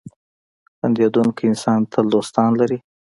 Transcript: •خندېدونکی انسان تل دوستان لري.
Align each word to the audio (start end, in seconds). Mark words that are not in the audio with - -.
•خندېدونکی 0.77 1.43
انسان 1.49 1.79
تل 1.91 2.05
دوستان 2.13 2.49
لري. 2.59 2.77